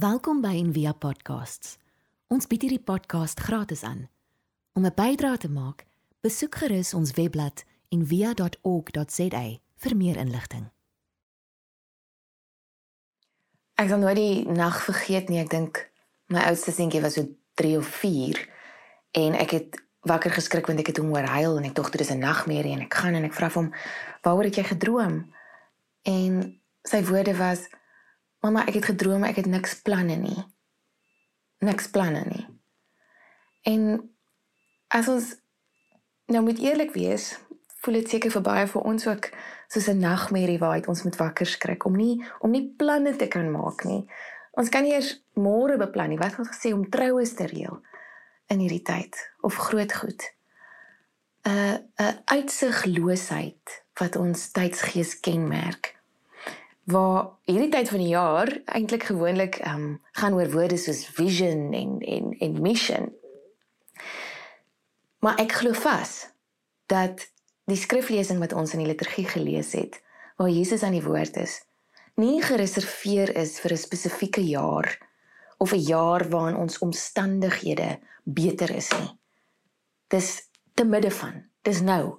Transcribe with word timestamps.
Welkom 0.00 0.38
by 0.40 0.54
Envia 0.56 0.94
Podcasts. 0.96 1.74
Ons 2.32 2.46
bied 2.48 2.62
hierdie 2.64 2.80
podcast 2.80 3.40
gratis 3.44 3.82
aan. 3.84 4.06
Om 4.72 4.86
'n 4.86 4.94
bydrae 4.96 5.36
te 5.36 5.50
maak, 5.50 5.84
besoek 6.24 6.54
gerus 6.54 6.94
ons 6.94 7.10
webblad 7.12 7.64
en 7.88 8.06
via.org.za 8.06 9.42
vir 9.76 9.96
meer 9.96 10.16
inligting. 10.16 10.70
Ek 13.74 13.88
sal 13.88 13.98
nooit 13.98 14.16
die 14.16 14.48
nag 14.48 14.80
vergeet 14.84 15.28
nie. 15.28 15.38
Ek 15.38 15.50
dink 15.50 15.90
my 16.26 16.40
oudste 16.48 16.72
seentjie 16.72 17.02
was 17.02 17.14
so 17.14 17.28
3 17.54 17.76
of 17.76 17.86
4 17.86 18.48
en 19.10 19.34
ek 19.34 19.50
het 19.50 19.82
wakker 20.00 20.30
geskrik 20.30 20.66
want 20.66 20.80
ek 20.80 20.86
het 20.86 20.96
hom 20.96 21.08
hoor 21.08 21.28
huil 21.28 21.58
en 21.58 21.64
ek 21.64 21.74
dink 21.74 21.92
dit 21.92 22.00
is 22.00 22.10
'n 22.10 22.18
nagmerrie 22.18 22.72
en 22.72 22.80
ek 22.80 22.94
gaan 22.94 23.14
en 23.14 23.24
ek 23.24 23.34
vra 23.34 23.50
hom 23.50 23.74
waaroor 24.22 24.44
het 24.44 24.56
jy 24.56 24.64
gedroom? 24.64 25.34
En 26.02 26.60
sy 26.84 27.04
woorde 27.04 27.36
was 27.36 27.68
Mamma, 28.40 28.64
ek 28.66 28.80
het 28.80 28.88
gedroom 28.94 29.24
ek 29.28 29.42
het 29.42 29.46
niks 29.50 29.76
planne 29.84 30.16
nie. 30.16 30.38
Niks 31.60 31.90
planne 31.92 32.24
nie. 32.24 32.46
En 33.68 34.00
as 34.88 35.08
ons 35.12 35.34
nou 36.32 36.42
moet 36.46 36.58
eerlik 36.58 36.94
wees, 36.96 37.34
voel 37.84 38.00
dit 38.00 38.08
seker 38.08 38.32
vir 38.32 38.44
baie 38.44 38.66
vir 38.68 38.82
ons 38.82 39.06
ook 39.06 39.30
soos 39.68 39.88
'n 39.88 40.00
nagmerrie 40.00 40.58
waar 40.58 40.88
ons 40.88 41.02
moet 41.02 41.16
wakker 41.16 41.46
skrik 41.46 41.84
om 41.84 41.96
nie 41.96 42.24
om 42.40 42.50
nie 42.50 42.74
planne 42.78 43.16
te 43.16 43.28
kan 43.28 43.50
maak 43.50 43.84
nie. 43.84 44.08
Ons 44.52 44.68
kan 44.68 44.82
nie 44.82 44.92
eers 44.92 45.22
môre 45.34 45.76
beplan 45.78 46.08
nie. 46.08 46.18
Wat 46.18 46.30
het 46.30 46.38
ons 46.38 46.56
gesê 46.56 46.72
om 46.72 46.90
troues 46.90 47.34
te 47.34 47.46
reël 47.46 47.82
in 48.48 48.58
hierdie 48.58 48.82
tyd 48.82 49.30
of 49.40 49.54
groot 49.54 49.92
goed? 49.92 50.34
'n 51.44 51.90
'n 51.98 52.22
uitsigloosheid 52.24 53.84
wat 53.94 54.16
ons 54.16 54.50
tydsgees 54.52 55.20
kenmerk. 55.20 55.99
Waar 56.84 57.36
hierdie 57.44 57.70
tyd 57.70 57.88
van 57.88 57.98
die 57.98 58.12
jaar 58.12 58.50
eintlik 58.64 59.02
gewoonlik 59.02 59.60
ehm 59.60 59.74
um, 59.74 60.00
gaan 60.12 60.34
oor 60.34 60.50
woorde 60.50 60.76
soos 60.76 61.04
vision 61.06 61.72
en 61.72 61.98
en 62.00 62.36
en 62.38 62.60
mission. 62.62 63.12
Maar 65.20 65.38
ek 65.38 65.52
glo 65.52 65.72
vas 65.72 66.30
dat 66.86 67.26
die 67.68 67.76
skriflesing 67.76 68.40
wat 68.40 68.52
ons 68.52 68.72
in 68.72 68.82
die 68.82 68.88
liturgie 68.88 69.26
gelees 69.28 69.72
het, 69.72 70.00
waar 70.36 70.48
Jesus 70.48 70.82
aan 70.82 70.96
die 70.96 71.04
woord 71.04 71.36
is, 71.36 71.60
nie 72.16 72.40
gereserveer 72.42 73.36
is 73.36 73.60
vir 73.60 73.72
'n 73.72 73.84
spesifieke 73.86 74.42
jaar 74.42 74.98
of 75.58 75.72
'n 75.72 75.84
jaar 75.84 76.28
waarin 76.28 76.56
ons 76.56 76.78
omstandighede 76.78 77.98
beter 78.24 78.70
is 78.70 78.90
nie. 78.98 79.18
Dis 80.08 80.48
te 80.74 80.84
midde 80.84 81.10
van. 81.10 81.44
Dis 81.62 81.80
nou. 81.80 82.18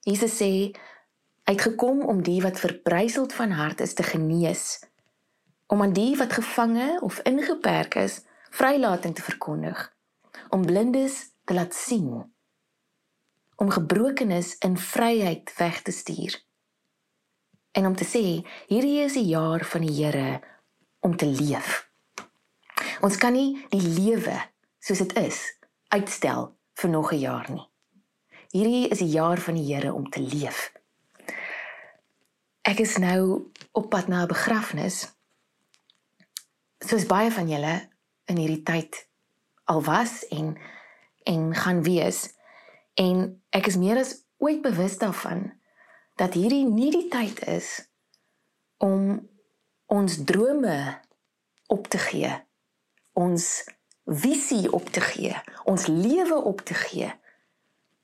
Jesus 0.00 0.36
sê 0.42 0.74
uitgekom 1.50 2.02
om 2.06 2.22
die 2.22 2.40
wat 2.44 2.62
verbryseld 2.62 3.34
van 3.36 3.54
hart 3.58 3.80
is 3.84 3.94
te 3.98 4.06
genees, 4.06 4.80
om 5.66 5.82
aan 5.82 5.94
die 5.94 6.16
wat 6.18 6.32
gevange 6.38 6.98
of 7.02 7.20
ingeperk 7.28 7.98
is, 8.00 8.22
vrylating 8.50 9.14
te 9.14 9.22
verkondig, 9.22 9.86
om 10.50 10.66
blindes 10.66 11.22
te 11.44 11.54
laat 11.54 11.74
sien 11.74 12.30
om 13.60 13.70
gebrokenis 13.70 14.54
in 14.58 14.78
vryheid 14.78 15.56
weg 15.56 15.82
te 15.82 15.92
stuur. 15.92 16.44
En 17.70 17.86
om 17.86 17.96
te 17.96 18.06
sê, 18.08 18.22
hierdie 18.72 19.02
is 19.04 19.18
die 19.18 19.26
jaar 19.28 19.64
van 19.68 19.84
die 19.84 19.92
Here 19.98 20.40
om 21.04 21.16
te 21.16 21.26
leef. 21.28 21.90
Ons 23.04 23.18
kan 23.20 23.36
nie 23.36 23.60
die 23.68 23.82
lewe 23.84 24.38
soos 24.80 25.04
dit 25.04 25.12
is 25.20 25.42
uitstel 25.92 26.48
vir 26.80 26.90
nog 26.90 27.12
'n 27.12 27.20
jaar 27.20 27.50
nie. 27.52 27.66
Hierdie 28.50 28.88
is 28.88 28.98
die 28.98 29.12
jaar 29.12 29.38
van 29.38 29.54
die 29.54 29.74
Here 29.74 29.92
om 29.92 30.08
te 30.10 30.20
leef. 30.20 30.72
Ek 32.62 32.78
is 32.78 32.96
nou 33.00 33.50
op 33.72 33.88
pad 33.90 34.08
na 34.08 34.22
'n 34.22 34.28
begrafnis. 34.28 35.14
Soos 36.78 37.06
baie 37.06 37.30
van 37.32 37.48
julle 37.48 37.88
in 38.24 38.36
hierdie 38.36 38.62
tyd 38.62 39.08
al 39.64 39.82
was 39.82 40.26
en 40.28 40.58
en 41.22 41.54
gaan 41.54 41.82
wees. 41.82 42.34
En 42.94 43.42
ek 43.50 43.66
is 43.66 43.76
meer 43.76 43.96
as 43.96 44.24
ooit 44.36 44.62
bewus 44.62 44.98
daarvan 44.98 45.52
dat 46.14 46.34
hierdie 46.34 46.64
nie 46.64 46.90
die 46.90 47.08
tyd 47.08 47.44
is 47.46 47.88
om 48.76 49.28
ons 49.86 50.24
drome 50.24 51.00
op 51.66 51.86
te 51.86 51.98
gee, 51.98 52.32
ons 53.12 53.64
visie 54.04 54.72
op 54.72 54.88
te 54.88 55.00
gee, 55.00 55.34
ons 55.64 55.86
lewe 55.86 56.34
op 56.34 56.60
te 56.60 56.74
gee 56.74 57.12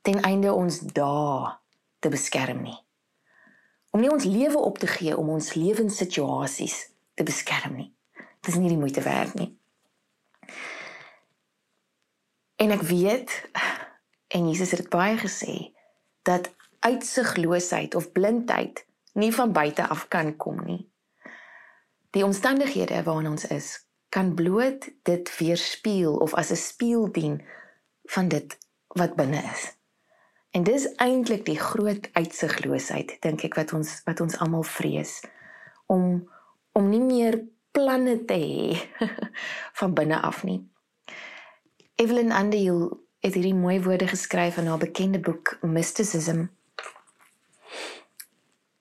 ten 0.00 0.22
einde 0.22 0.52
ons 0.52 0.80
dae 0.80 1.56
te 1.98 2.08
beskerm 2.08 2.62
nie. 2.62 2.85
Om 3.96 4.04
nie 4.04 4.12
ons 4.12 4.28
lewe 4.28 4.60
op 4.60 4.78
te 4.82 4.90
gee 4.92 5.16
om 5.16 5.32
ons 5.32 5.54
lewenssituasies 5.56 6.76
te 7.16 7.24
beskerm 7.24 7.78
nie. 7.80 7.88
Dit 8.44 8.52
is 8.52 8.60
nie 8.60 8.68
die 8.68 8.80
moeite 8.80 9.00
werd 9.00 9.32
nie. 9.40 9.54
En 12.60 12.76
ek 12.76 12.84
weet 12.88 13.32
En 14.26 14.48
Jesus 14.48 14.70
het 14.70 14.80
dit 14.80 14.88
baie 14.88 15.16
gesê 15.16 15.72
dat 16.22 16.54
uitsigloosheid 16.78 17.94
of 17.94 18.12
blindheid 18.12 18.86
nie 19.12 19.34
van 19.34 19.52
buite 19.52 19.88
af 19.88 20.08
kan 20.08 20.36
kom 20.36 20.64
nie. 20.64 20.90
Die 22.10 22.24
omstandighede 22.24 23.02
waarin 23.02 23.30
ons 23.30 23.46
is, 23.46 23.86
kan 24.08 24.34
bloot 24.34 24.88
dit 25.02 25.38
weerspieël 25.38 26.16
of 26.16 26.34
as 26.34 26.50
'n 26.50 26.56
spieël 26.56 27.12
dien 27.12 27.44
van 28.04 28.28
dit 28.28 28.58
wat 28.86 29.14
binne 29.14 29.42
is. 29.52 29.76
En 30.56 30.64
dis 30.64 30.86
eintlik 30.96 31.44
die 31.44 31.58
groot 31.60 32.06
uitsigloosheid 32.16 33.18
dink 33.20 33.42
ek 33.44 33.58
wat 33.58 33.74
ons 33.76 33.90
wat 34.06 34.22
ons 34.24 34.38
almal 34.40 34.64
vrees 34.64 35.18
om 35.92 36.22
om 36.76 36.88
nie 36.88 37.02
meer 37.02 37.36
planne 37.76 38.14
te 38.30 38.38
hê 38.40 39.10
van 39.80 39.92
binne 39.98 40.22
af 40.30 40.40
nie. 40.48 40.62
Evelyn 42.00 42.32
Andeel 42.32 42.88
het 43.24 43.36
hierdie 43.36 43.54
mooi 43.56 43.76
woorde 43.84 44.08
geskryf 44.08 44.56
in 44.56 44.72
haar 44.72 44.80
bekende 44.80 45.20
boek 45.20 45.58
Mysticism. 45.60 46.46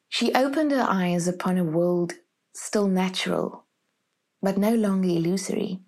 She 0.07 0.31
opened 0.31 0.71
her 0.71 0.87
eyes 0.87 1.27
upon 1.27 1.57
a 1.57 1.63
world 1.63 2.13
still 2.53 2.87
natural, 2.87 3.65
but 4.41 4.57
no 4.57 4.75
longer 4.75 5.09
illusory, 5.09 5.81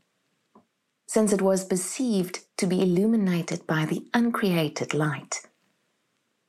since 1.06 1.32
it 1.32 1.42
was 1.42 1.68
perceived 1.68 2.44
to 2.58 2.68
be 2.68 2.82
illuminated 2.82 3.66
by 3.66 3.86
the 3.86 4.04
uncreated 4.14 4.94
light. 4.94 5.48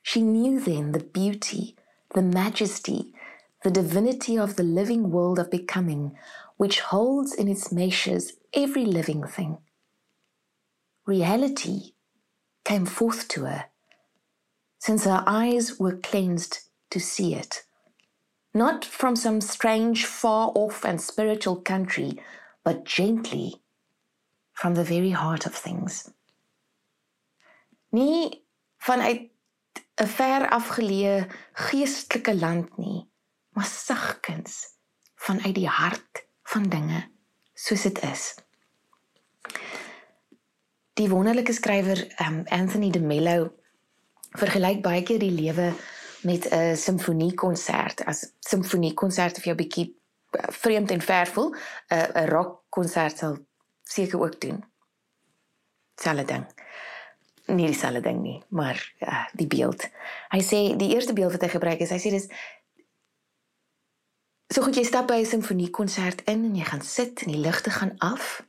She 0.03 0.23
knew 0.23 0.61
then 0.61 0.93
the 0.93 1.01
beauty, 1.01 1.77
the 2.15 2.23
majesty, 2.23 3.15
the 3.65 3.71
divinity 3.71 4.39
of 4.39 4.57
the 4.57 4.63
living 4.63 5.11
world 5.11 5.39
of 5.39 5.51
becoming, 5.51 6.17
which 6.57 6.81
holds 6.81 7.35
in 7.35 7.49
its 7.49 7.73
meshes 7.73 8.35
every 8.53 8.85
living 8.85 9.27
thing. 9.27 9.59
Reality 11.07 11.93
came 12.65 12.87
forth 12.87 13.29
to 13.29 13.45
her, 13.45 13.67
since 14.79 15.05
her 15.05 15.25
eyes 15.27 15.79
were 15.79 15.97
cleansed 15.97 16.61
to 16.91 17.01
see 17.01 17.35
it. 17.35 17.65
Not 18.55 18.85
from 18.85 19.17
some 19.17 19.41
strange, 19.41 20.05
far 20.05 20.53
off 20.55 20.85
and 20.85 21.01
spiritual 21.01 21.57
country, 21.57 22.21
but 22.65 22.85
gently 22.85 23.57
from 24.53 24.75
the 24.75 24.85
very 24.85 25.11
heart 25.11 25.47
of 25.47 25.55
things. 25.55 26.13
Nie 27.93 28.43
vanuit 28.81 29.31
'n 29.99 30.07
ver 30.07 30.49
afgeleë 30.49 31.27
geestelike 31.53 32.35
land 32.35 32.77
nie, 32.79 33.11
maar 33.51 33.67
sagkens 33.67 34.79
vanuit 35.15 35.55
die 35.55 35.69
hart 35.69 36.27
van 36.43 36.69
dinge 36.71 37.09
soos 37.55 37.83
dit 37.83 38.03
is. 38.03 38.35
Die 40.95 41.09
wonderlike 41.11 41.53
skrywer 41.53 41.99
um, 42.23 42.43
Anthony 42.47 42.91
de 42.91 43.01
Mello 43.01 43.55
vergelyk 44.39 44.83
baie 44.83 45.03
keer 45.03 45.19
die 45.19 45.35
lewe 45.35 45.73
met 46.23 46.47
'n 46.51 46.77
simfoniekonsert. 46.77 48.05
As 48.05 48.33
simfoniekonsert 48.41 49.39
vir 49.39 49.45
jou 49.45 49.55
bietjie 49.55 49.87
eh, 50.31 50.47
vreemd 50.51 50.91
en 50.91 51.01
ver 51.01 51.27
voel, 51.27 51.55
'n 51.89 52.23
'n 52.23 52.29
rockkonsert 52.29 53.19
sal 53.19 53.39
seker 53.83 54.21
ook 54.21 54.41
doen. 54.41 54.65
Selfe 55.97 56.25
ding. 56.25 56.47
Nie 57.49 57.71
dieselfde 57.71 58.03
ding 58.05 58.21
nie, 58.21 58.39
maar 58.53 58.77
uh, 59.01 59.25
die 59.33 59.47
beeld. 59.49 59.87
Hy 60.35 60.41
sê 60.45 60.59
die 60.77 60.91
eerste 60.93 61.15
beeld 61.17 61.33
wat 61.33 61.47
hy 61.47 61.49
gebruik 61.55 61.81
is, 61.85 61.93
hy 61.95 62.01
sê 62.03 62.13
dis 62.13 62.29
So 64.49 64.65
goed 64.65 64.79
jy 64.81 64.85
stap 64.89 65.11
by 65.11 65.19
'n 65.21 65.29
simfoniekonsert 65.29 66.23
in 66.25 66.45
en 66.49 66.55
jy 66.57 66.65
gaan 66.65 66.81
sit 66.81 67.21
en 67.23 67.33
die 67.33 67.41
ligte 67.41 67.71
gaan 67.71 67.93
af 68.01 68.41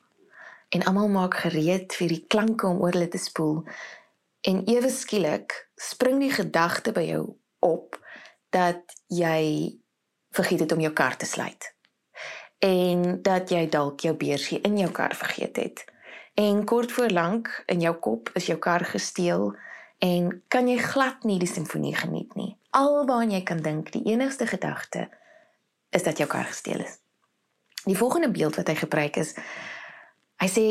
en 0.70 0.86
almal 0.88 1.10
maak 1.12 1.36
gereed 1.44 1.92
vir 2.00 2.08
die 2.08 2.26
klanke 2.28 2.68
om 2.68 2.80
oor 2.80 2.96
hulle 2.96 3.10
te 3.12 3.20
spoel. 3.20 3.66
En 4.48 4.64
ewe 4.64 4.90
skielik 4.90 5.58
spring 5.76 6.22
die 6.24 6.32
gedagte 6.32 6.94
by 6.96 7.04
jou 7.10 7.36
op 7.60 8.00
dat 8.56 8.96
jy 9.08 9.76
vergeet 10.32 10.64
het 10.64 10.72
om 10.72 10.80
jou 10.80 10.94
kar 10.94 11.18
te 11.18 11.26
sluit. 11.26 11.68
En 12.64 13.22
dat 13.22 13.52
jy 13.52 13.66
dalk 13.70 14.00
jou 14.00 14.16
beursie 14.16 14.62
in 14.62 14.78
jou 14.78 14.92
kar 14.92 15.16
vergeet 15.16 15.56
het. 15.56 15.86
En 16.34 16.64
kort 16.66 16.92
voor 16.92 17.10
lank 17.10 17.64
in 17.66 17.82
jou 17.82 17.96
kop 17.96 18.30
is 18.34 18.46
jou 18.46 18.58
kar 18.60 18.86
gesteel 18.86 19.56
en 20.00 20.44
kan 20.48 20.68
jy 20.68 20.78
glad 20.78 21.24
nie 21.24 21.40
die 21.40 21.50
simfonie 21.50 21.96
geniet 21.96 22.36
nie. 22.36 22.56
Alwaar 22.72 23.28
jy 23.28 23.42
kan 23.44 23.62
dink, 23.62 23.92
die 23.92 24.06
enigste 24.12 24.48
gedagte 24.48 25.10
is 25.90 26.04
dat 26.04 26.18
jou 26.18 26.30
kar 26.30 26.46
gesteel 26.46 26.80
is. 26.86 27.00
Die 27.84 27.98
volgende 27.98 28.32
beeld 28.32 28.56
wat 28.56 28.68
hy 28.68 28.76
gebruik 28.76 29.18
is 29.18 29.36
hy 30.40 30.48
sê 30.48 30.66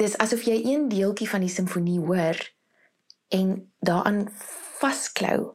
dis 0.00 0.16
asof 0.22 0.46
jy 0.48 0.56
een 0.64 0.88
deeltjie 0.88 1.28
van 1.28 1.44
die 1.44 1.52
simfonie 1.52 1.98
hoor 2.00 2.38
en 3.32 3.72
daaraan 3.84 4.24
vasklou 4.80 5.54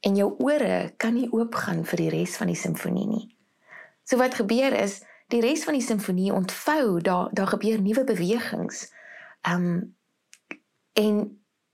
en 0.00 0.16
jou 0.16 0.28
ore 0.44 0.92
kan 0.96 1.16
nie 1.16 1.28
oopgaan 1.32 1.84
vir 1.88 2.02
die 2.04 2.10
res 2.12 2.36
van 2.38 2.52
die 2.52 2.58
simfonie 2.58 3.06
nie. 3.08 3.24
So 4.04 4.20
wat 4.20 4.38
gebeur 4.38 4.76
is 4.76 5.00
die 5.32 5.40
res 5.44 5.64
van 5.68 5.76
die 5.76 5.84
simfonie 5.84 6.32
ontvou, 6.32 7.00
daar 7.04 7.28
daar 7.36 7.50
gebeur 7.52 7.80
nuwe 7.80 8.04
bewegings. 8.04 8.88
Um 9.48 9.94
en 10.92 11.18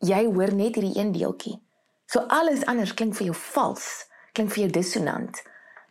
jy 0.04 0.24
hoor 0.26 0.52
net 0.54 0.74
hierdie 0.74 0.98
een 0.98 1.12
deeltjie. 1.14 1.60
So 2.06 2.26
alles 2.28 2.64
anders 2.68 2.94
klink 2.94 3.14
vir 3.16 3.30
jou 3.30 3.36
vals, 3.54 3.86
klink 4.32 4.52
vir 4.52 4.64
jou 4.64 4.72
dissonant. 4.78 5.42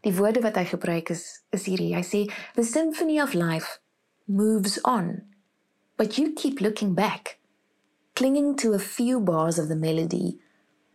Die 0.03 0.13
woorde 0.13 0.43
wat 0.43 0.59
hy 0.59 0.65
gebruik 0.73 1.09
is 1.15 1.23
is 1.55 1.65
hierdie. 1.69 1.93
Hy 1.95 2.03
sê 2.03 2.25
the 2.55 2.67
symphony 2.67 3.21
of 3.23 3.33
life 3.33 3.79
moves 4.27 4.77
on, 4.83 5.23
but 5.97 6.17
you 6.17 6.33
keep 6.35 6.59
looking 6.59 6.93
back, 6.93 7.39
clinging 8.15 8.55
to 8.57 8.73
a 8.73 8.79
few 8.79 9.19
bars 9.19 9.57
of 9.57 9.69
the 9.69 9.79
melody, 9.79 10.37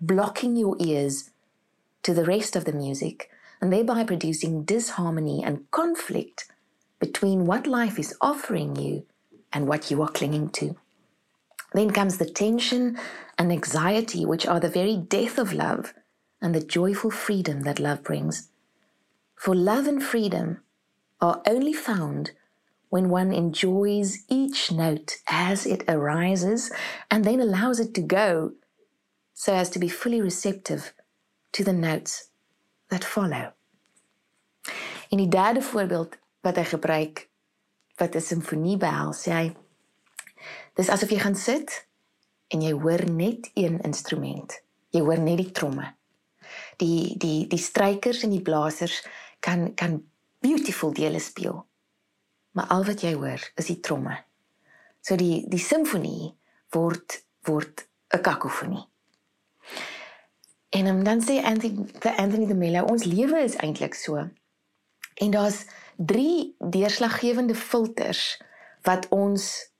blocking 0.01 0.57
your 0.57 0.77
ears 0.79 1.31
to 2.03 2.13
the 2.15 2.25
rest 2.25 2.57
of 2.57 2.65
the 2.65 2.73
music 2.73 3.31
and 3.61 3.73
thereby 3.73 4.05
producing 4.05 4.65
disharmony 4.65 5.43
and 5.43 5.71
conflict 5.71 6.47
between 6.99 7.47
what 7.47 7.67
life 7.67 7.99
is 7.99 8.15
offering 8.21 8.77
you 8.77 9.07
and 9.53 9.67
what 9.67 9.91
you 9.91 10.03
are 10.03 10.09
clinging 10.09 10.51
to. 10.51 10.77
Then 11.73 11.91
comes 11.91 12.19
the 12.19 12.29
tension 12.29 12.99
and 13.37 13.53
anxiety, 13.53 14.25
which 14.25 14.47
are 14.47 14.61
the 14.61 14.69
very 14.69 14.97
death 14.97 15.39
of 15.39 15.53
love 15.53 15.95
and 16.41 16.55
the 16.55 16.61
joyful 16.61 17.11
freedom 17.11 17.63
that 17.63 17.79
love 17.79 18.03
brings. 18.03 18.49
For 19.37 19.55
love 19.55 19.87
and 19.87 20.03
freedom 20.03 20.61
are 21.21 21.43
only 21.47 21.73
found 21.73 22.33
when 22.89 23.11
one 23.11 23.33
enjoys 23.33 24.25
each 24.29 24.73
note 24.73 25.17
as 25.29 25.67
it 25.67 25.85
arises 25.89 26.73
and 27.11 27.25
then 27.25 27.41
allows 27.41 27.81
it 27.81 27.95
to 27.95 28.01
go 28.01 28.53
so 29.35 29.55
as 29.55 29.71
to 29.71 29.79
be 29.79 29.89
fully 29.89 30.21
receptive 30.21 30.95
to 31.53 31.63
the 31.63 31.73
notes 31.73 32.31
that 32.91 33.05
follow. 33.05 33.53
In 35.11 35.19
die 35.19 35.27
derde 35.27 35.63
voorbeeld 35.63 36.17
wat 36.49 36.57
hy 36.61 36.65
gebruik 36.65 37.27
wat 37.99 38.15
'n 38.15 38.25
simfonie 38.25 38.77
behels, 38.77 39.25
hy 39.27 39.55
dis 40.75 40.89
asof 40.89 41.11
jy 41.11 41.21
gaan 41.21 41.37
sit 41.37 41.87
en 42.49 42.63
jy 42.63 42.73
hoor 42.73 43.05
net 43.11 43.51
een 43.55 43.81
instrument. 43.81 44.63
Jy 44.91 45.01
hoor 45.01 45.21
net 45.21 45.37
die 45.37 45.53
tromme. 45.53 45.95
Die 46.81 47.19
die 47.19 47.47
die 47.47 47.61
strykers 47.61 48.23
en 48.23 48.31
die 48.31 48.43
blasers 48.43 49.03
kan 49.41 49.75
kan 49.75 50.03
beautiful 50.41 50.93
dele 50.93 51.19
speel. 51.19 51.67
Maar 52.51 52.67
al 52.67 52.85
wat 52.85 53.03
jy 53.03 53.15
hoor 53.15 53.43
is 53.55 53.67
die 53.67 53.81
tromme. 53.81 54.25
So 55.01 55.17
die 55.17 55.45
die 55.49 55.63
simfonie 55.63 56.35
word 56.71 57.25
word 57.43 57.89
'n 58.15 58.21
kakofonie. 58.21 58.87
En 60.69 60.87
um, 60.87 61.05
dan 61.05 61.21
sê 61.21 61.43
Anthony 61.45 61.87
the 62.01 62.17
Anthony 62.17 62.47
de 62.47 62.55
Mello 62.55 62.85
ons 62.85 63.05
lewe 63.05 63.43
is 63.43 63.57
eintlik 63.57 63.95
so. 63.95 64.29
En 65.15 65.31
daar's 65.31 65.67
drie 65.99 66.55
deurslaggewende 66.59 67.55
filters 67.55 68.41
wat 68.87 69.09
ons 69.11 69.73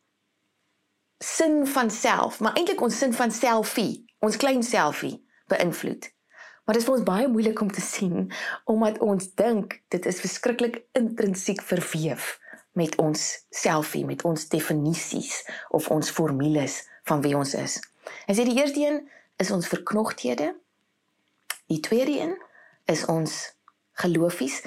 sin 1.19 1.67
van 1.67 1.91
self, 1.91 2.41
maar 2.41 2.57
eintlik 2.59 2.81
ons 2.83 2.99
sin 2.99 3.15
van 3.15 3.31
selfie, 3.31 4.05
ons 4.19 4.37
klein 4.37 4.63
selfie 4.63 5.19
beïnvloed. 5.51 6.11
Maar 6.67 6.77
dit 6.77 6.83
is 6.83 6.89
vir 6.89 6.99
ons 6.99 7.07
baie 7.07 7.29
moeilik 7.31 7.61
om 7.63 7.71
te 7.73 7.81
sien 7.81 8.27
omdat 8.69 8.99
ons 8.99 9.31
dink 9.39 9.79
dit 9.95 10.07
is 10.07 10.21
verskriklik 10.21 10.83
intrinsiek 10.99 11.63
verweef 11.63 12.35
met 12.79 12.99
ons 13.03 13.23
selfie, 13.51 14.05
met 14.07 14.23
ons 14.29 14.49
definisies 14.53 15.41
of 15.75 15.89
ons 15.95 16.11
formules 16.11 16.83
van 17.09 17.23
wie 17.25 17.35
ons 17.39 17.55
is. 17.59 17.79
En 18.27 18.37
sê 18.37 18.45
die 18.47 18.59
eerste 18.59 18.83
een 18.83 19.01
is 19.39 19.51
ons 19.55 19.71
verknogthede. 19.71 20.53
Die 21.71 21.81
tweede 21.81 22.19
een 22.19 22.37
is 22.91 23.07
ons 23.07 23.41
geloofies 24.03 24.61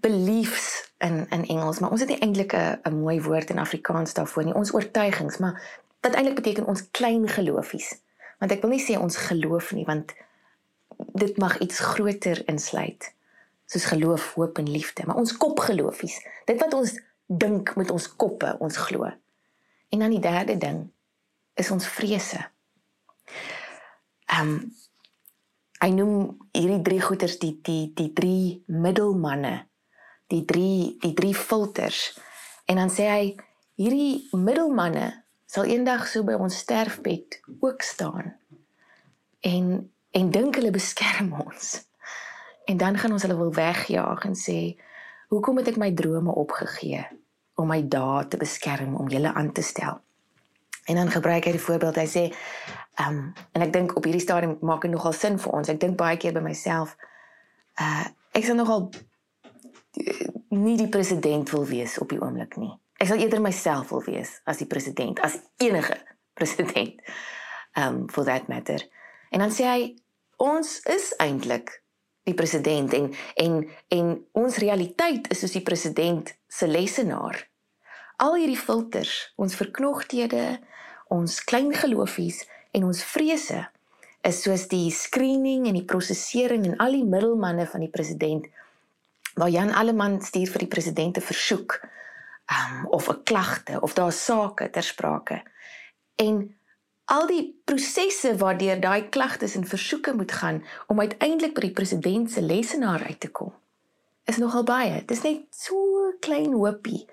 beliefs 0.00 0.92
in 0.98 1.26
in 1.28 1.46
Engels, 1.46 1.78
maar 1.78 1.90
ons 1.90 2.00
het 2.00 2.08
nie 2.08 2.18
eintlik 2.18 2.52
'n 2.52 2.94
mooi 2.94 3.20
woord 3.22 3.50
in 3.50 3.58
Afrikaans 3.58 4.14
daarvoor 4.14 4.44
nie. 4.44 4.54
Ons 4.54 4.72
oortuigings, 4.74 5.38
maar 5.38 5.80
wat 6.00 6.14
eintlik 6.14 6.34
beteken 6.34 6.66
ons 6.66 6.90
klein 6.90 7.28
geloofies. 7.28 7.98
Want 8.38 8.52
ek 8.52 8.60
wil 8.60 8.70
nie 8.70 8.84
sê 8.84 8.98
ons 9.00 9.16
geloof 9.16 9.72
nie, 9.72 9.84
want 9.84 10.14
dit 10.96 11.36
mag 11.36 11.58
iets 11.58 11.78
groter 11.78 12.42
insluit. 12.48 13.14
Soos 13.66 13.84
geloof, 13.84 14.34
hoop 14.34 14.58
en 14.58 14.70
liefde, 14.70 15.06
maar 15.06 15.16
ons 15.16 15.36
kopgeloofies. 15.36 16.20
Dit 16.44 16.60
wat 16.60 16.74
ons 16.74 17.00
dink 17.26 17.76
met 17.76 17.90
ons 17.90 18.16
koppe, 18.16 18.56
ons 18.58 18.76
glo. 18.76 19.08
En 19.88 19.98
dan 19.98 20.10
die 20.10 20.20
derde 20.20 20.58
ding 20.58 20.90
is 21.54 21.70
ons 21.70 21.86
vrese. 21.86 22.50
Ehm 24.26 24.48
um, 24.48 24.72
hy 25.84 25.90
noem 25.92 26.38
hierdie 26.52 26.82
drie 26.82 27.00
goeters 27.00 27.38
die 27.38 27.58
die 27.62 27.92
die 27.94 28.12
drie 28.12 28.62
middelmanne 28.66 29.66
die 30.32 30.44
drie 30.44 30.96
die 31.00 31.14
drie 31.14 31.34
filters. 31.34 32.14
En 32.66 32.80
dan 32.80 32.92
sê 32.92 33.08
hy 33.10 33.24
hierdie 33.80 34.28
middelmanne 34.32 35.10
sal 35.46 35.68
eendag 35.70 36.06
so 36.10 36.24
by 36.26 36.36
ons 36.38 36.58
sterfbed 36.64 37.40
ook 37.60 37.82
staan 37.82 38.34
en 39.44 39.90
en 40.14 40.30
dink 40.30 40.56
hulle 40.56 40.70
beskerm 40.70 41.32
ons. 41.46 41.82
En 42.64 42.76
dan 42.80 42.98
gaan 42.98 43.12
ons 43.12 43.22
hulle 43.22 43.36
wil 43.36 43.52
wegjaag 43.52 44.24
en 44.24 44.36
sê 44.38 44.58
hoekom 45.28 45.60
het 45.60 45.74
ek 45.74 45.80
my 45.80 45.90
drome 45.96 46.32
opgegee 46.32 47.02
om 47.60 47.68
my 47.70 47.82
dae 47.86 48.24
te 48.30 48.38
beskerm 48.40 48.94
om 48.98 49.10
julle 49.10 49.32
aan 49.34 49.52
te 49.52 49.62
stel? 49.62 50.00
En 50.84 51.00
dan 51.00 51.10
gebruik 51.10 51.44
hy 51.48 51.54
die 51.56 51.66
voorbeeld 51.66 51.96
hy 51.96 52.06
sê 52.08 52.24
um, 53.00 53.32
en 53.52 53.64
ek 53.64 53.72
dink 53.72 53.96
op 53.96 54.06
hierdie 54.06 54.22
stadium 54.22 54.56
maak 54.62 54.84
dit 54.84 54.92
nogal 54.92 55.16
sin 55.16 55.38
vir 55.40 55.58
ons. 55.58 55.68
Ek 55.68 55.80
dink 55.80 55.98
baie 56.00 56.16
keer 56.20 56.36
by 56.36 56.44
myself 56.44 56.96
uh, 57.80 58.06
ek 58.34 58.46
sal 58.46 58.58
nogal 58.58 58.88
nie 60.54 60.76
die 60.78 60.88
president 60.88 61.50
wil 61.50 61.66
wees 61.66 61.98
op 61.98 62.10
die 62.10 62.20
oomblik 62.20 62.56
nie. 62.60 62.72
Ek 63.02 63.10
sal 63.10 63.22
eerder 63.22 63.42
myself 63.42 63.90
wil 63.92 64.04
wees 64.06 64.38
as 64.48 64.60
die 64.62 64.68
president, 64.70 65.20
as 65.20 65.38
enige 65.62 65.98
president. 66.38 67.00
Um 67.78 68.04
for 68.08 68.24
that 68.24 68.48
matter. 68.48 68.82
En 69.30 69.42
dan 69.42 69.50
sê 69.54 69.66
hy 69.66 69.80
ons 70.42 70.78
is 70.90 71.10
eintlik 71.22 71.72
die 72.24 72.36
president 72.38 72.94
en 72.96 73.10
en 73.40 73.58
en 73.92 74.14
ons 74.32 74.60
realiteit 74.62 75.26
is 75.30 75.42
soos 75.42 75.56
die 75.56 75.64
president 75.66 76.32
se 76.48 76.68
lesenaar. 76.70 77.42
Al 78.22 78.38
hierdie 78.38 78.58
filters, 78.58 79.32
ons 79.36 79.56
verknogthede, 79.58 80.60
ons 81.10 81.40
klein 81.44 81.72
geloofies 81.74 82.44
en 82.72 82.86
ons 82.86 83.02
vrese 83.10 83.64
is 84.24 84.40
soos 84.46 84.68
die 84.70 84.88
screening 84.94 85.66
en 85.68 85.76
die 85.76 85.84
prosesering 85.84 86.64
en 86.68 86.78
al 86.80 86.94
die 86.96 87.04
middelmanne 87.04 87.66
van 87.68 87.82
die 87.84 87.92
president 87.92 88.46
waar 89.34 89.50
Jan 89.50 89.72
Alleman 89.72 90.20
stuur 90.22 90.50
vir 90.50 90.58
die 90.58 90.72
president 90.74 91.16
'n 91.16 91.20
versoek 91.20 91.80
um, 92.46 92.86
of 92.86 93.08
'n 93.08 93.22
klagte 93.22 93.80
of 93.80 93.94
daar 93.94 94.12
sake 94.12 94.70
ter 94.70 94.82
sprake. 94.82 95.42
En 96.14 96.56
al 97.04 97.26
die 97.26 97.60
prosesse 97.64 98.36
waardeur 98.36 98.80
daai 98.80 99.08
klagtes 99.08 99.54
en 99.54 99.66
versoeke 99.66 100.14
moet 100.14 100.32
gaan 100.32 100.64
om 100.86 101.00
uiteindelik 101.00 101.54
by 101.54 101.60
die 101.60 101.72
president 101.72 102.30
se 102.30 102.42
lesenaar 102.42 103.04
uit 103.04 103.20
te 103.20 103.30
kom. 103.30 103.52
Is 104.24 104.36
nogal 104.36 104.64
baie. 104.64 104.98
Dit 104.98 105.10
is 105.10 105.22
net 105.22 105.40
so 105.50 106.12
klein 106.20 106.52
hoopie 106.52 107.06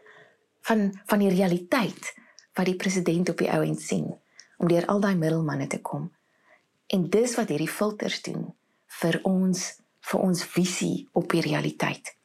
van 0.62 1.00
van 1.06 1.20
die 1.20 1.30
realiteit 1.30 2.13
wat 2.54 2.66
die 2.66 2.75
president 2.75 3.30
op 3.30 3.38
die 3.38 3.51
ou 3.51 3.63
end 3.63 3.82
sien 3.82 4.16
om 4.58 4.68
deur 4.68 4.86
al 4.86 5.00
daai 5.00 5.16
middelmanne 5.16 5.68
te 5.68 5.82
kom. 5.82 6.12
En 6.88 7.10
dis 7.10 7.36
wat 7.36 7.50
hierdie 7.50 7.70
filters 7.70 8.22
doen 8.22 8.54
vir 9.01 9.20
ons 9.24 9.81
vir 10.10 10.20
ons 10.20 10.43
visie 10.43 11.08
op 11.13 11.29
die 11.31 11.43
realiteit. 11.46 12.15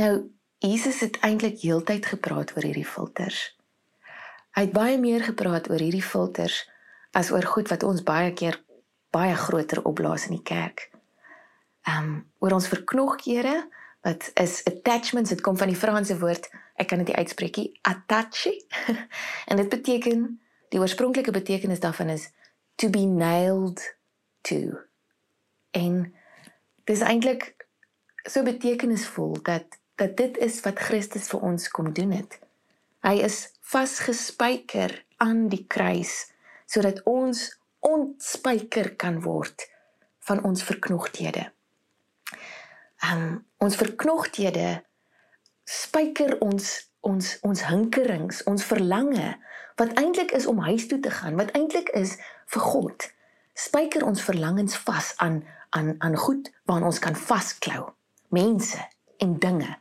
Nou 0.00 0.30
Jesus 0.58 1.00
het 1.00 1.20
eintlik 1.22 1.60
heeltyd 1.62 2.06
gepraat 2.06 2.50
oor 2.56 2.64
hierdie 2.66 2.86
filters. 2.86 3.56
Hy 4.56 4.64
het 4.66 4.72
baie 4.74 4.96
meer 4.98 5.22
gepraat 5.22 5.68
oor 5.70 5.78
hierdie 5.78 6.02
filters 6.02 6.64
as 7.14 7.30
oor 7.30 7.46
goed 7.46 7.70
wat 7.70 7.84
ons 7.86 8.02
baie 8.02 8.32
keer 8.34 8.58
baie 9.14 9.36
groter 9.38 9.84
opblaas 9.86 10.26
in 10.26 10.34
die 10.38 10.44
kerk. 10.44 10.88
Ehm 11.86 12.08
um, 12.08 12.16
oor 12.42 12.56
ons 12.58 12.68
verknogkere 12.68 13.68
wat 14.06 14.30
is 14.34 14.60
attachments, 14.66 15.30
dit 15.30 15.40
kom 15.40 15.56
van 15.58 15.70
die 15.70 15.78
Franse 15.78 16.18
woord, 16.18 16.46
ek 16.78 16.90
kan 16.90 17.00
dit 17.02 17.10
nie 17.10 17.18
uitspreek 17.18 17.56
nie, 17.56 17.70
attache. 17.82 18.52
en 19.50 19.58
dit 19.58 19.68
beteken 19.68 20.26
die 20.74 20.80
oorspronklike 20.80 21.34
betekenis 21.34 21.82
daarvan 21.82 22.12
is 22.14 22.28
to 22.74 22.90
be 22.90 23.06
nailed 23.06 23.82
to. 24.46 24.78
En 25.70 26.14
dis 26.88 27.04
eintlik 27.04 27.52
so 28.24 28.42
betekenisvol 28.46 29.36
dat 29.44 29.78
dat 29.98 30.16
dit 30.16 30.36
is 30.38 30.60
wat 30.62 30.78
Christus 30.78 31.26
vir 31.32 31.42
ons 31.42 31.64
kom 31.74 31.90
doen 31.92 32.12
het. 32.14 32.36
Hy 33.02 33.16
is 33.26 33.48
vasgespijker 33.66 34.94
aan 35.18 35.48
die 35.50 35.64
kruis 35.66 36.28
sodat 36.70 37.00
ons 37.08 37.48
ontspijker 37.82 38.92
kan 39.00 39.18
word 39.24 39.64
van 40.28 40.42
ons 40.46 40.62
verknogthede. 40.62 41.48
Um 43.10 43.42
ons 43.58 43.78
verknogthede 43.80 44.84
spyker 45.66 46.38
ons 46.44 46.70
ons 47.02 47.34
ons 47.46 47.66
hinkerings, 47.66 48.42
ons 48.50 48.64
verlange 48.70 49.34
wat 49.78 49.94
eintlik 49.98 50.34
is 50.34 50.46
om 50.46 50.58
huis 50.66 50.86
toe 50.90 50.98
te 51.02 51.10
gaan, 51.10 51.38
wat 51.38 51.50
eintlik 51.58 51.90
is 51.98 52.16
vir 52.54 52.64
God. 52.70 53.06
Spyker 53.58 54.04
ons 54.06 54.22
verlangens 54.22 54.76
vas 54.86 55.14
aan 55.22 55.42
aan 55.70 55.94
aan 55.98 56.16
goed 56.16 56.50
waaraan 56.64 56.88
ons 56.90 56.98
kan 56.98 57.16
vasklou. 57.16 57.90
Mense 58.28 58.88
en 59.18 59.38
dinge. 59.38 59.78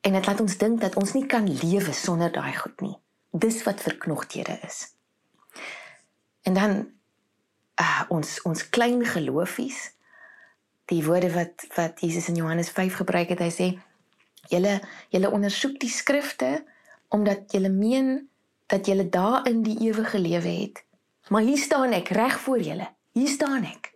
En 0.00 0.12
dit 0.12 0.26
laat 0.26 0.40
ons 0.40 0.56
dink 0.58 0.80
dat 0.80 0.96
ons 0.96 1.12
nie 1.12 1.26
kan 1.26 1.48
lewe 1.48 1.92
sonder 1.92 2.32
daai 2.32 2.56
goed 2.56 2.80
nie. 2.80 2.96
Dis 3.30 3.62
wat 3.62 3.80
verknogthede 3.80 4.58
is. 4.62 4.94
En 6.42 6.54
dan 6.54 6.76
uh, 7.80 8.02
ons 8.08 8.42
ons 8.42 8.68
klein 8.68 9.04
geloofies 9.04 9.94
die 10.92 11.00
woorde 11.06 11.32
wat 11.32 11.64
wat 11.76 12.00
Jesus 12.04 12.28
in 12.28 12.38
Johannes 12.40 12.70
5 12.70 13.00
gebruik 13.02 13.32
het 13.32 13.42
hy 13.42 13.50
sê 13.54 13.68
julle 14.52 14.76
julle 15.14 15.32
ondersoek 15.32 15.78
die 15.80 15.92
skrifte 15.92 16.58
omdat 17.14 17.52
julle 17.56 17.72
meen 17.72 18.28
dat 18.72 18.86
julle 18.86 19.08
daarin 19.08 19.62
die 19.64 19.78
ewige 19.88 20.20
lewe 20.20 20.52
het 20.60 20.84
maar 21.32 21.46
hier 21.46 21.60
staan 21.60 21.96
ek 21.96 22.12
reg 22.16 22.36
voor 22.44 22.60
julle 22.60 22.90
hier 23.16 23.32
staan 23.32 23.64
ek 23.68 23.93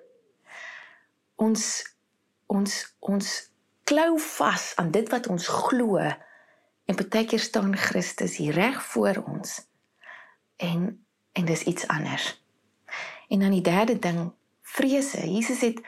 ons 1.38 1.68
ons 2.48 2.74
ons 3.12 3.28
klou 3.88 4.10
vas 4.24 4.64
aan 4.80 4.90
dit 4.92 5.08
wat 5.12 5.28
ons 5.32 5.48
glo 5.62 6.00
en 6.00 6.98
baie 6.98 7.24
keer 7.28 7.42
staan 7.42 7.76
Christus 7.76 8.38
hier 8.40 8.56
reg 8.56 8.82
voor 8.92 9.22
ons 9.26 9.60
en 10.56 10.90
en 11.38 11.46
dis 11.46 11.62
iets 11.70 11.86
anders 11.92 12.32
En 13.28 13.38
dan 13.38 13.50
die 13.50 13.60
derde 13.60 13.98
ding, 13.98 14.32
vrese. 14.62 15.30
Jesus 15.32 15.60
het 15.60 15.80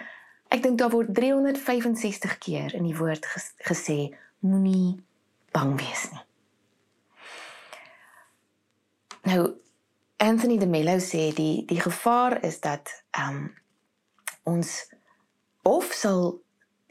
ek 0.49 0.62
dink 0.62 0.78
daar 0.78 0.90
word 0.90 1.14
365 1.14 2.38
keer 2.38 2.75
in 2.75 2.85
die 2.85 2.97
woord 2.97 3.26
ges, 3.26 3.52
gesê 3.64 3.97
moenie 4.45 4.99
bang 5.54 5.73
wees 5.80 6.04
nie. 6.12 6.25
Nou 9.30 9.40
Anthony 10.21 10.59
de 10.59 10.69
Mello 10.69 10.99
sê 11.00 11.30
die 11.37 11.64
die 11.69 11.80
gevaar 11.80 12.42
is 12.45 12.61
dat 12.61 12.92
ehm 13.11 13.37
um, 13.37 13.49
ons 14.45 14.90
of 15.62 15.93
sal 15.93 16.40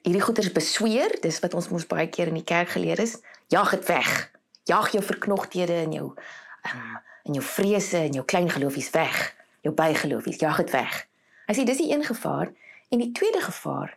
hierdie 0.03 0.23
goeters 0.23 0.51
besweer, 0.51 1.17
dis 1.21 1.39
wat 1.43 1.53
ons 1.53 1.69
mos 1.69 1.87
baie 1.87 2.07
keer 2.09 2.31
in 2.31 2.39
die 2.39 2.47
kerk 2.47 2.75
geleer 2.75 2.99
is, 2.99 3.17
jag 3.47 3.71
dit 3.75 3.85
weg. 3.87 4.31
Jag 4.69 4.91
jou 4.93 5.03
verknogthede 5.03 5.81
in 5.87 5.91
jou 5.91 6.07
um, 6.13 6.97
in 7.23 7.35
jou 7.37 7.43
vrese 7.45 7.97
en 7.97 8.15
jou 8.15 8.25
klein 8.25 8.49
geloofies 8.49 8.89
weg 8.95 9.17
jou 9.61 9.73
bygeloofies, 9.75 10.39
jag 10.39 10.57
dit 10.57 10.71
weg. 10.71 11.07
Hy 11.47 11.55
sê 11.55 11.65
dis 11.67 11.81
die 11.81 11.91
een 11.91 12.05
gevaar 12.05 12.51
en 12.89 13.01
die 13.01 13.11
tweede 13.15 13.41
gevaar 13.41 13.95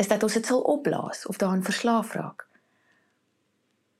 is 0.00 0.08
dat 0.08 0.22
ons 0.22 0.36
dit 0.36 0.46
sal 0.46 0.62
opblaas 0.62 1.26
of 1.26 1.40
daaraan 1.40 1.64
verslaaf 1.64 2.14
raak. 2.16 2.46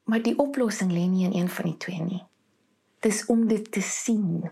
Maar 0.05 0.23
die 0.23 0.37
oplossing 0.39 0.93
lê 0.93 1.07
nie 1.07 1.27
in 1.29 1.37
een 1.37 1.49
van 1.49 1.71
die 1.71 1.77
twee 1.77 2.03
nie. 2.03 2.23
Dis 3.05 3.25
om 3.27 3.47
dit 3.49 3.67
te 3.73 3.83
sien. 3.85 4.51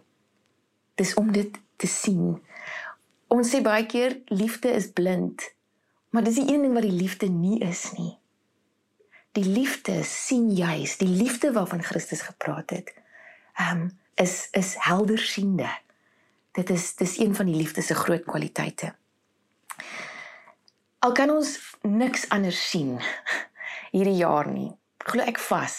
Dis 0.94 1.14
om 1.14 1.32
dit 1.32 1.56
te 1.76 1.86
sien. 1.86 2.38
Ons 3.28 3.52
sê 3.52 3.62
baie 3.62 3.86
keer 3.86 4.18
liefde 4.32 4.72
is 4.72 4.90
blind, 4.92 5.42
maar 6.10 6.24
dis 6.24 6.40
die 6.40 6.48
een 6.54 6.62
ding 6.62 6.74
wat 6.74 6.86
die 6.86 6.94
liefde 6.94 7.28
nie 7.28 7.60
is 7.64 7.92
nie. 7.96 8.18
Die 9.36 9.44
liefde 9.44 10.02
sien 10.02 10.50
juis, 10.50 10.96
die 10.96 11.08
liefde 11.08 11.52
waarvan 11.52 11.82
Christus 11.82 12.22
gepraat 12.26 12.70
het, 12.70 12.94
ehm 13.54 13.80
um, 13.80 13.98
is 14.14 14.48
is 14.50 14.74
heldersiende. 14.78 15.68
Dit 16.52 16.70
is 16.70 16.94
dis 16.96 17.18
een 17.18 17.34
van 17.34 17.46
die 17.46 17.54
liefde 17.54 17.82
se 17.82 17.94
groot 17.94 18.24
kwaliteite. 18.24 18.94
Al 20.98 21.12
kan 21.12 21.30
ons 21.30 21.76
niks 21.82 22.28
anders 22.28 22.70
sien 22.70 22.98
hierdie 23.94 24.18
jaar 24.18 24.48
nie. 24.50 24.72
Glo 25.06 25.22
ek 25.22 25.38
vas, 25.38 25.76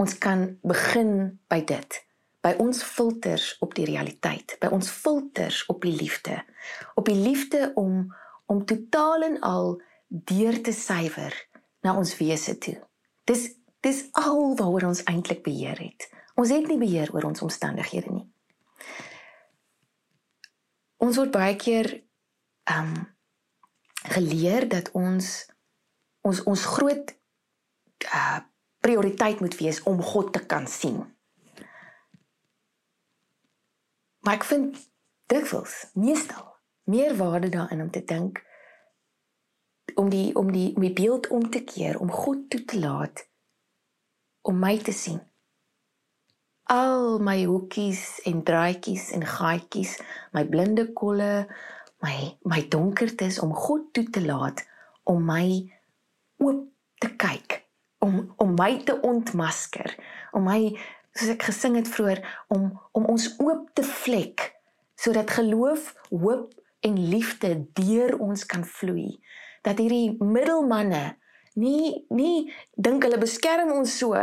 ons 0.00 0.14
kan 0.18 0.46
begin 0.62 1.40
by 1.50 1.60
dit. 1.66 1.98
By 2.42 2.54
ons 2.62 2.82
filters 2.82 3.52
op 3.62 3.74
die 3.78 3.86
realiteit, 3.86 4.56
by 4.62 4.70
ons 4.74 4.90
filters 4.90 5.62
op 5.70 5.84
die 5.86 5.94
liefde. 5.94 6.40
Op 6.98 7.06
die 7.06 7.18
liefde 7.18 7.70
om 7.78 8.08
om 8.46 8.64
totaal 8.64 9.22
en 9.22 9.40
al 9.40 9.74
deur 10.08 10.60
te 10.62 10.72
suiwer 10.72 11.34
na 11.82 11.96
ons 11.98 12.16
wese 12.16 12.58
toe. 12.58 12.78
Dis 13.24 13.50
dis 13.82 14.04
al 14.12 14.54
waaroor 14.56 14.92
ons 14.92 15.02
eintlik 15.10 15.42
beheer 15.42 15.78
het. 15.78 16.06
Ons 16.38 16.52
het 16.54 16.68
nie 16.70 16.78
beheer 16.78 17.10
oor 17.14 17.24
ons 17.32 17.42
omstandighede 17.42 18.12
nie 18.12 18.28
ons 21.02 21.18
word 21.18 21.34
baie 21.34 21.56
keer 21.58 21.90
ehm 22.70 22.92
um, 22.94 23.10
geleer 24.02 24.64
dat 24.70 24.90
ons 24.98 25.26
ons 26.26 26.40
ons 26.50 26.62
groot 26.74 27.12
uh, 28.06 28.40
prioriteit 28.82 29.42
moet 29.42 29.54
wees 29.60 29.78
om 29.86 30.00
God 30.02 30.32
te 30.34 30.42
kan 30.46 30.66
sien. 30.66 30.98
Maar 34.26 34.40
ek 34.40 34.46
vind 34.50 34.80
dikwels 35.30 35.76
meestal 35.94 36.51
meer 36.84 37.16
waarde 37.16 37.48
daarin 37.48 37.80
om 37.80 37.90
te 37.90 38.04
dink 38.04 38.42
om 39.94 40.08
die 40.10 40.34
om 40.36 40.52
die 40.52 40.74
om 40.74 40.82
die 40.82 40.92
beeld 40.92 41.28
om 41.28 41.50
te 41.50 41.64
keer 41.64 41.98
om 41.98 42.10
God 42.10 42.50
toe 42.50 42.64
te 42.64 42.78
laat 42.78 43.28
om 44.42 44.58
my 44.58 44.78
te 44.78 44.92
sien. 44.92 45.20
Al 46.72 47.18
my 47.22 47.44
hoekies 47.44 48.20
en 48.26 48.42
draadjies 48.42 49.10
en 49.14 49.26
gaatjies, 49.26 49.98
my 50.32 50.44
blinde 50.48 50.88
kolle, 50.92 51.46
my 52.02 52.16
my 52.48 52.62
donkertes 52.68 53.38
om 53.42 53.54
God 53.54 53.92
toe 53.94 54.08
te 54.10 54.22
laat 54.24 54.64
om 55.04 55.22
my 55.26 55.46
oop 56.42 56.64
te 57.02 57.10
kyk, 57.18 57.60
om 57.98 58.32
om 58.42 58.56
my 58.58 58.76
te 58.86 58.98
ontmasker, 59.00 59.94
om 60.32 60.46
my 60.48 60.72
soos 61.12 61.34
ek 61.34 61.46
gesing 61.50 61.76
het 61.78 61.90
vroeër 61.92 62.22
om 62.54 62.70
om 62.96 63.06
ons 63.14 63.28
oop 63.38 63.68
te 63.76 63.84
vlek 63.86 64.50
sodat 65.02 65.32
geloof, 65.34 65.88
hoop 66.10 66.52
en 66.82 66.98
liefde 67.08 67.54
deur 67.72 68.18
ons 68.18 68.46
kan 68.46 68.64
vloei. 68.66 69.20
Dat 69.62 69.78
hierdie 69.78 70.16
middelmanne 70.18 71.16
nie 71.54 72.06
nie 72.10 72.52
dink 72.74 73.04
hulle 73.04 73.20
beskerm 73.20 73.70
ons 73.74 73.98
so 73.98 74.16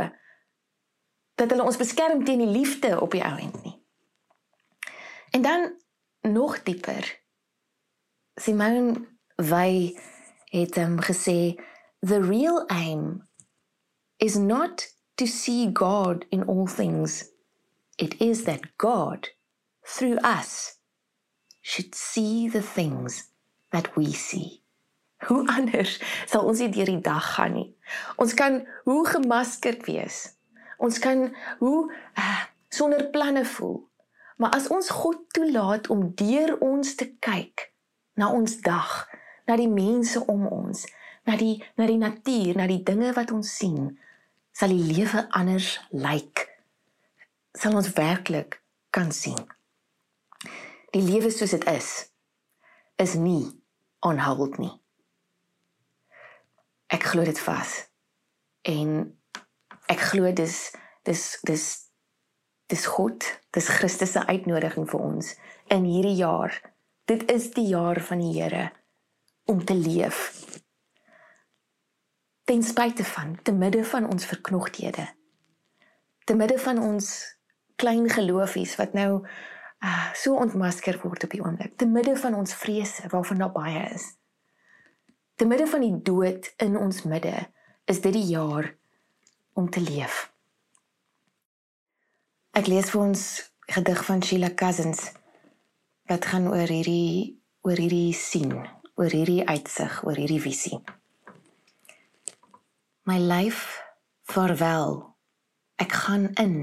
dat 1.39 1.53
hulle 1.53 1.63
ons 1.63 1.79
beskerm 1.79 2.25
teen 2.27 2.43
die 2.43 2.51
liefde 2.51 2.97
op 2.99 3.15
die 3.15 3.23
ouend 3.23 3.61
nie. 3.63 3.77
En 5.31 5.45
dan 5.45 5.69
nog 6.21 6.63
dieper. 6.63 7.05
Simone 8.35 9.07
Weil 9.35 9.95
het 10.51 10.75
hom 10.75 10.99
gesê 10.99 11.55
the 12.01 12.19
real 12.19 12.65
aim 12.67 13.27
is 14.17 14.35
not 14.35 14.83
to 15.15 15.25
see 15.25 15.69
God 15.71 16.25
in 16.29 16.43
all 16.47 16.67
things. 16.67 17.31
It 17.95 18.19
is 18.19 18.43
that 18.43 18.75
God 18.77 19.31
through 19.83 20.19
us 20.23 20.78
should 21.61 21.95
see 21.95 22.49
the 22.49 22.61
things 22.61 23.29
that 23.69 23.95
we 23.95 24.13
see. 24.13 24.61
Hoe 25.27 25.43
anders 25.57 25.99
sal 26.25 26.47
ons 26.47 26.59
hier 26.59 26.71
deur 26.71 26.89
die 26.89 27.03
dag 27.03 27.35
gaan 27.35 27.57
nie. 27.57 27.69
Ons 28.17 28.33
kan 28.33 28.61
hoe 28.87 29.03
gemaskerd 29.07 29.85
wees 29.87 30.29
Ons 30.79 30.99
kan 31.03 31.35
hoe 31.59 31.91
uh, 31.91 32.43
sonder 32.69 33.09
planne 33.11 33.45
voel. 33.45 33.89
Maar 34.39 34.55
as 34.55 34.67
ons 34.71 34.89
God 34.89 35.25
toelaat 35.35 35.89
om 35.91 36.11
deur 36.15 36.55
ons 36.63 36.95
te 36.95 37.09
kyk 37.19 37.67
na 38.19 38.31
ons 38.31 38.55
dag, 38.63 38.93
na 39.47 39.57
die 39.59 39.67
mense 39.71 40.21
om 40.31 40.45
ons, 40.47 40.85
na 41.27 41.35
die 41.39 41.59
na 41.75 41.87
die 41.89 41.99
natuur, 41.99 42.55
na 42.55 42.67
die 42.71 42.83
dinge 42.83 43.11
wat 43.17 43.33
ons 43.35 43.51
sien, 43.59 43.91
sal 44.55 44.71
die 44.71 44.95
lewe 44.95 45.25
anders 45.35 45.75
lyk. 45.91 46.47
Sal 47.59 47.75
ons 47.75 47.91
werklik 47.99 48.61
kan 48.95 49.11
sien. 49.11 49.39
Die 50.93 51.03
lewe 51.05 51.31
soos 51.31 51.53
dit 51.53 51.65
is 51.69 51.89
is 52.99 53.13
nie 53.15 53.45
onhoud 54.03 54.57
nie. 54.59 54.73
Ek 56.91 57.05
glo 57.11 57.23
dit 57.23 57.39
vas. 57.45 57.75
En 58.67 58.97
ek 59.87 60.01
glo 60.11 60.31
dis 60.35 60.57
dis 61.07 61.23
dis 61.47 61.67
dis 62.69 62.85
God, 62.85 63.25
dis 63.55 63.69
Christus 63.79 64.11
se 64.13 64.25
uitnodiging 64.29 64.85
vir 64.89 65.01
ons 65.01 65.31
in 65.73 65.85
hierdie 65.87 66.17
jaar. 66.19 66.53
Dit 67.09 67.25
is 67.31 67.49
die 67.55 67.65
jaar 67.71 68.01
van 68.05 68.21
die 68.21 68.33
Here 68.35 68.69
om 69.49 69.63
te 69.65 69.73
leef. 69.73 70.19
Ten 72.45 72.61
spyte 72.63 73.05
van 73.05 73.37
te 73.43 73.53
midde 73.53 73.81
van 73.85 74.05
ons 74.09 74.25
verknogthede. 74.25 75.07
Te 76.25 76.35
midde 76.37 76.59
van 76.61 76.77
ons 76.81 77.09
klein 77.81 78.09
geloofies 78.09 78.75
wat 78.77 78.93
nou 78.93 79.23
uh, 79.83 80.13
so 80.13 80.35
ontmasker 80.35 80.99
word 81.03 81.23
op 81.23 81.35
die 81.35 81.41
oomblik. 81.43 81.77
Te 81.77 81.87
midde 81.87 82.15
van 82.17 82.35
ons 82.35 82.53
vrese 82.53 83.07
waarvan 83.11 83.43
daar 83.43 83.53
baie 83.55 83.85
is. 83.93 84.15
Te 85.35 85.47
midde 85.47 85.67
van 85.67 85.85
die 85.85 85.95
dood 86.03 86.53
in 86.57 86.77
ons 86.77 87.03
midde 87.07 87.35
is 87.85 88.01
dit 88.01 88.13
die 88.13 88.27
jaar 88.31 88.75
om 89.53 89.69
te 89.69 89.81
leef. 89.81 90.27
Ek 92.51 92.67
lees 92.67 92.89
vir 92.91 93.01
ons 93.01 93.25
gedig 93.69 94.05
van 94.05 94.23
Sheila 94.23 94.49
Cousins 94.53 95.11
wat 96.09 96.25
gaan 96.25 96.49
oor 96.49 96.67
hierdie 96.67 97.37
oor 97.61 97.77
hierdie 97.77 98.15
sien, 98.15 98.55
oor 98.95 99.11
hierdie 99.11 99.43
uitsig, 99.45 99.99
oor 100.07 100.15
hierdie 100.17 100.41
visie. 100.41 100.79
My 103.03 103.19
life 103.19 103.79
Vaarwel. 104.29 105.15
Ek 105.81 105.91
gaan 105.91 106.29
in 106.33 106.55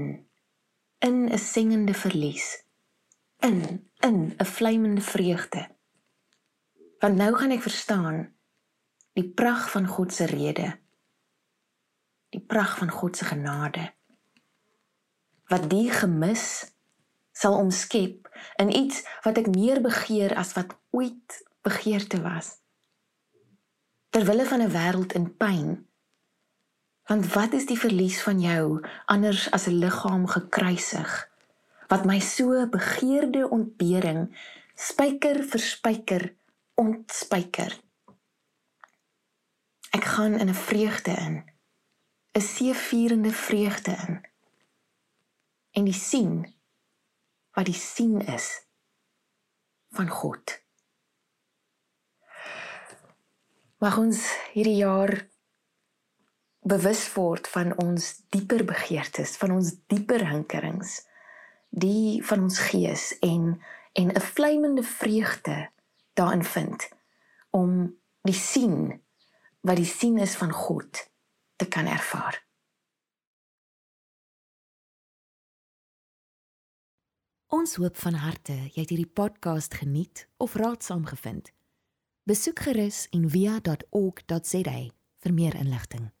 in 0.99 1.29
'n 1.29 1.37
singende 1.37 1.93
verlies. 1.93 2.66
In 3.39 3.87
in 3.99 4.33
'n 4.37 4.45
vlamende 4.45 5.01
vreugde. 5.01 5.69
Want 6.99 7.15
nou 7.15 7.35
gaan 7.35 7.51
ek 7.51 7.61
verstaan 7.61 8.35
die 9.13 9.29
pragt 9.29 9.69
van 9.69 9.87
God 9.87 10.13
se 10.13 10.25
rede. 10.25 10.79
Die 12.29 12.41
pragt 12.41 12.77
van 12.77 12.89
God 12.89 13.17
se 13.17 13.25
genade. 13.25 13.93
Wat 15.45 15.69
die 15.69 15.91
gemis 15.91 16.75
sal 17.31 17.57
omskep 17.57 18.29
in 18.55 18.75
iets 18.75 19.05
wat 19.21 19.37
ek 19.37 19.47
meer 19.55 19.81
begeer 19.81 20.35
as 20.35 20.53
wat 20.53 20.77
ooit 20.89 21.43
begeerte 21.61 22.21
was. 22.21 22.57
Terwille 24.09 24.45
van 24.45 24.61
'n 24.61 24.71
wêreld 24.71 25.13
in 25.13 25.37
pyn. 25.37 25.87
Want 27.05 27.33
wat 27.33 27.53
is 27.53 27.65
die 27.65 27.79
verlies 27.79 28.21
van 28.21 28.39
jou 28.39 28.85
anders 29.05 29.51
as 29.51 29.67
'n 29.67 29.79
liggaam 29.79 30.27
gekruisig 30.27 31.29
wat 31.87 32.05
my 32.05 32.19
so 32.19 32.67
begeerde 32.71 33.49
ontbering 33.49 34.27
spyker 34.75 35.41
vir 35.43 35.63
spyker 35.63 36.25
ontspyker. 36.77 37.73
Ek 39.97 40.03
gaan 40.03 40.37
in 40.37 40.49
'n 40.49 40.61
vreugde 40.67 41.11
in. 41.11 41.43
'n 42.37 42.41
seëvierende 42.41 43.31
vreugde 43.31 43.91
in. 44.07 44.21
En 45.71 45.83
die 45.83 45.93
sien 45.93 46.55
wat 47.51 47.65
die 47.65 47.73
sien 47.73 48.21
is 48.21 48.67
van 49.89 50.09
God. 50.09 50.61
Mag 53.77 53.97
ons 53.97 54.21
hierdie 54.53 54.77
jaar 54.77 55.29
bewus 56.61 57.13
word 57.13 57.47
van 57.47 57.73
ons 57.81 58.11
dieper 58.33 58.65
begeertes, 58.65 59.37
van 59.41 59.55
ons 59.57 59.73
dieper 59.89 60.27
hinkerings, 60.29 60.99
die 61.69 62.25
van 62.25 62.41
ons 62.41 62.59
gees 62.59 63.19
en 63.19 63.61
en 63.93 64.07
'n 64.13 64.21
vlamende 64.21 64.83
vreugde 64.83 65.69
daarin 66.13 66.43
vind 66.43 66.89
om 67.49 67.97
die 68.21 68.33
sien 68.33 69.01
wat 69.61 69.75
die 69.75 69.85
sien 69.85 70.17
is 70.17 70.35
van 70.35 70.51
God 70.51 71.09
te 71.55 71.67
kan 71.67 71.85
ervaar. 71.85 72.45
Ons 77.47 77.75
hoop 77.75 77.97
van 77.97 78.13
harte 78.13 78.53
jy 78.53 78.81
het 78.81 78.89
hierdie 78.89 79.13
podcast 79.13 79.73
geniet 79.73 80.27
of 80.37 80.53
raadsaam 80.53 81.05
gevind. 81.05 81.53
Besoek 82.23 82.59
gerus 82.59 83.07
en 83.09 83.29
via.ok.za 83.29 84.79
vir 85.23 85.33
meer 85.33 85.55
inligting. 85.55 86.16